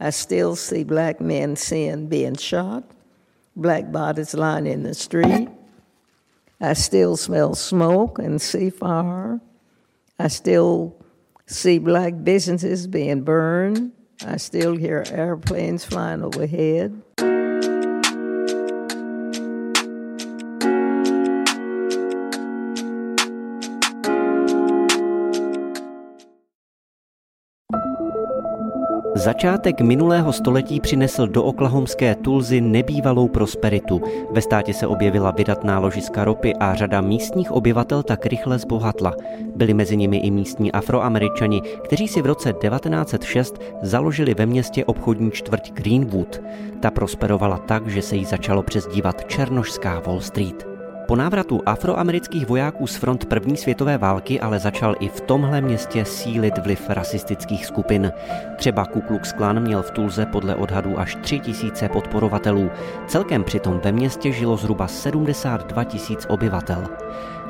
[0.00, 2.84] I still see black men seeing being shot,
[3.56, 5.48] black bodies lying in the street.
[6.60, 9.40] I still smell smoke and see fire.
[10.18, 10.96] I still
[11.46, 13.92] see black businesses being burned.
[14.24, 17.00] I still hear airplanes flying overhead.
[29.18, 34.02] Začátek minulého století přinesl do oklahomské Tulzy nebývalou prosperitu.
[34.30, 39.14] Ve státě se objevila vydatná ložiska ropy a řada místních obyvatel tak rychle zbohatla.
[39.56, 45.30] Byli mezi nimi i místní afroameričani, kteří si v roce 1906 založili ve městě obchodní
[45.30, 46.40] čtvrť Greenwood.
[46.80, 50.67] Ta prosperovala tak, že se jí začalo přezdívat Černošská Wall Street.
[51.08, 56.04] Po návratu afroamerických vojáků z front první světové války ale začal i v tomhle městě
[56.04, 58.12] sílit vliv rasistických skupin.
[58.56, 62.70] Třeba Ku Klux Klan měl v Tulze podle odhadů až 3 tisíce podporovatelů.
[63.06, 66.84] Celkem přitom ve městě žilo zhruba 72 tisíc obyvatel.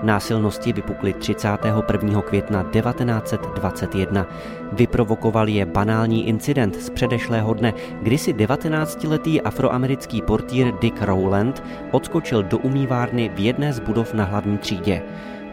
[0.03, 2.23] Násilnosti vypukly 31.
[2.23, 4.27] května 1921.
[4.73, 12.43] Vyprovokoval je banální incident z předešlého dne, kdy si 19-letý afroamerický portýr Dick Rowland odskočil
[12.43, 15.03] do umývárny v jedné z budov na hlavní třídě.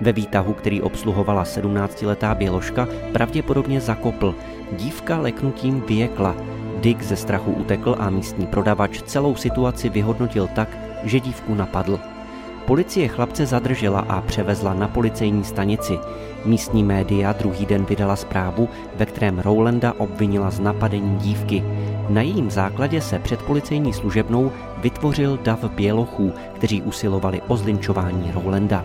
[0.02, 4.36] Ve výtahu, který obsluhovala 17-letá běložka, pravděpodobně zakopl.
[4.72, 6.36] Dívka leknutím vyjekla.
[6.82, 12.00] Dick ze strachu utekl a místní prodavač celou situaci vyhodnotil tak, že dívku napadl.
[12.66, 16.00] Policie chlapce zadržela a převezla na policejní stanici.
[16.46, 21.64] Místní média druhý den vydala zprávu, ve kterém Rowlanda obvinila z napadení dívky.
[22.10, 28.84] Na jejím základě se před policejní služebnou vytvořil dav bělochů, kteří usilovali o zlinčování Rowlanda.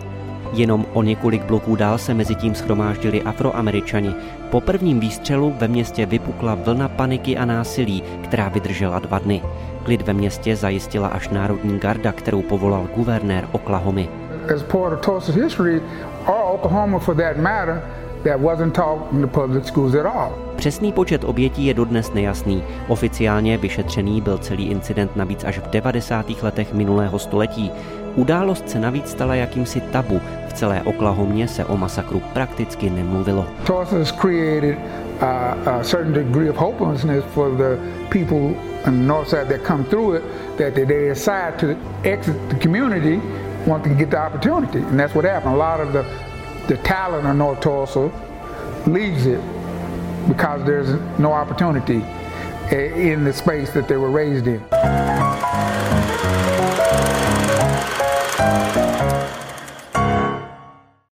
[0.53, 4.15] Jenom o několik bloků dál se mezi tím schromáždili afroameričani.
[4.49, 9.41] Po prvním výstřelu ve městě vypukla vlna paniky a násilí, která vydržela dva dny.
[9.83, 14.09] Klid ve městě zajistila až Národní garda, kterou povolal guvernér Oklahomy.
[14.55, 15.81] As part of Tulsa's history,
[16.27, 17.81] or Oklahoma for that matter,
[18.23, 20.31] that wasn't taught in the public schools at all.
[20.55, 22.63] Přesný počet obětí je dodnes nejasný.
[22.87, 26.25] Oficiálně vyšetřený byl celý incident navíc až v 90.
[26.43, 27.71] letech minulého století.
[28.15, 30.21] Událost se navíc stala jakýmsi tabu.
[30.51, 33.47] V celé Oklahomě se o masakru prakticky nemluvilo.
[33.65, 33.81] To
[43.95, 44.79] get the opportunity.
[44.79, 45.55] And that's what happened.
[45.55, 46.03] A lot of the,
[46.67, 48.09] the talent of North Tulsa
[48.87, 49.39] leaves it
[50.27, 50.89] because there's
[51.19, 52.01] no opportunity
[52.71, 55.10] eh, in the space that they were raised in.